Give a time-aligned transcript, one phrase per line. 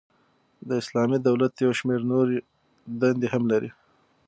[0.67, 2.37] د اسلامی دولت یو شمیر نوري
[2.99, 3.69] دندي هم لري.